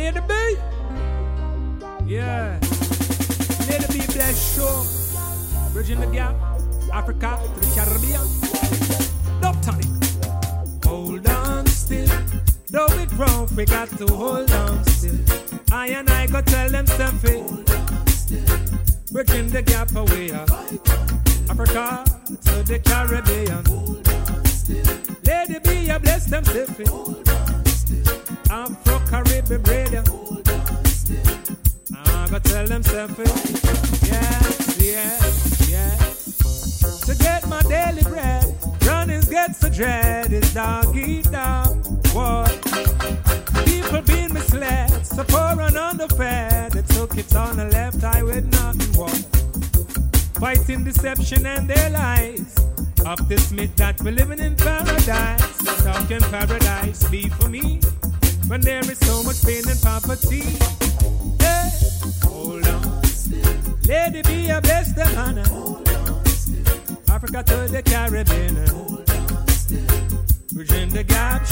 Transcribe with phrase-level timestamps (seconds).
[0.00, 0.34] Lady B.
[2.06, 2.58] Yeah.
[3.68, 4.82] Lady B Bless Show.
[5.74, 6.34] Bridging the gap.
[6.90, 8.26] Africa to the Caribbean.
[9.42, 10.84] Dubtonic.
[10.86, 12.08] Hold on still.
[12.70, 15.20] Though it rough, we got to hold on still.
[15.70, 17.44] I and I go tell them something.
[19.12, 20.32] Bridging the gap away.
[21.50, 22.04] Africa
[22.46, 23.64] to the Caribbean.
[25.26, 27.29] Lady B, I bless them stiffy.
[28.50, 30.02] Afro Caribbean radio.
[31.94, 33.26] I go tell them something.
[34.02, 37.06] Yes, yes, yes.
[37.06, 38.52] To get my daily bread,
[38.84, 40.32] runnings gets a dread.
[40.32, 41.76] It's dog eat dog.
[42.12, 42.50] What?
[43.66, 46.72] People being misled, so poor and underfed.
[46.72, 49.00] They took it on the left eye with nothing.
[49.00, 49.14] What?
[50.40, 52.56] Fighting deception and their lies.
[53.06, 55.84] Of this myth that we're living in paradise.
[55.84, 57.80] How can paradise be for me
[58.50, 60.42] when there is so much pain and poverty?
[62.24, 63.00] Hold on.
[63.86, 65.46] Lady be a blessed honor.
[67.08, 68.56] Africa to the Caribbean.
[70.52, 71.46] Bridging the gap.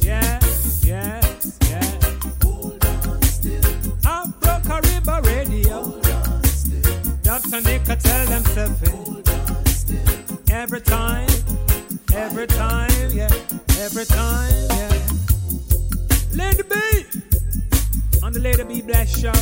[0.00, 0.38] Yeah,
[0.82, 1.98] yes, on still.
[4.06, 6.00] Afro Caribbean Radio.
[7.24, 9.24] Tell them something.
[10.48, 11.28] Every time,
[12.14, 13.30] every time, yeah,
[13.80, 14.71] every time,
[18.62, 19.32] on the Lady B Bless Show.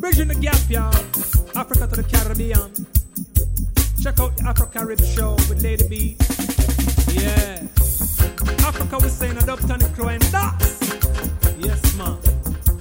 [0.00, 0.94] Bridging the gap, y'all.
[1.56, 2.70] Africa to the Caribbean.
[4.02, 6.16] Check out the Afro Carib Show with Lady B.
[7.12, 7.62] Yeah.
[8.66, 10.80] Africa was saying a Dubtonic Kru and that's.
[11.58, 12.16] Yes, man.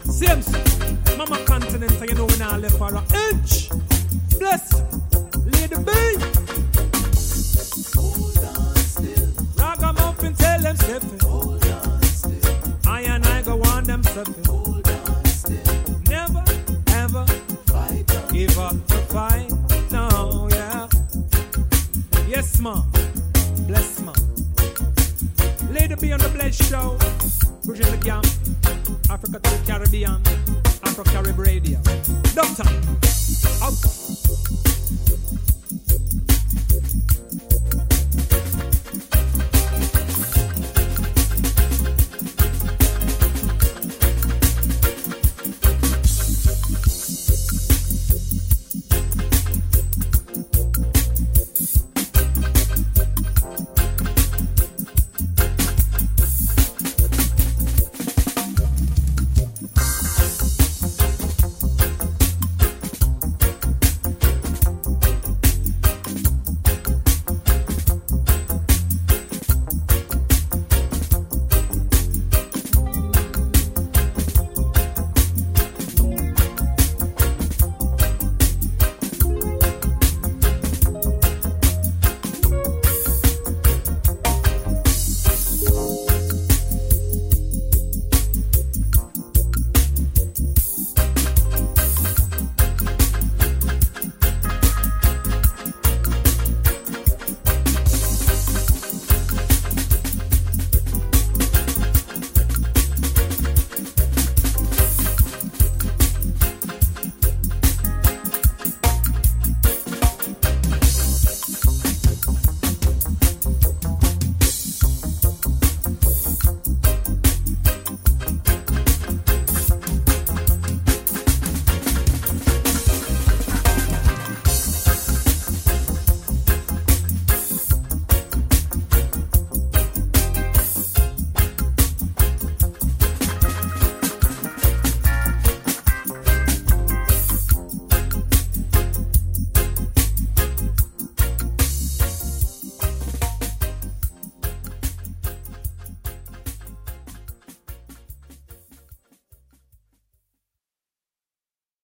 [0.03, 0.97] Simpson.
[1.17, 3.69] Mama continent, you know we not left for an inch.
[4.39, 4.73] Bless.
[5.53, 5.91] Lady B.
[7.95, 9.29] Hold on still.
[9.57, 11.19] Ragamuffin tell them stepping.
[12.87, 14.68] I and I go on them stepping.
[22.39, 22.81] Yes, ma.
[23.67, 24.13] Bless ma.
[25.73, 26.97] Lady B on the Bless Show.
[27.65, 28.23] Bridging the gap.
[29.11, 30.21] Africa to the Caribbean.
[30.85, 31.81] Afro Carib Radio.
[32.33, 32.63] Doctor.
[33.61, 33.98] Out.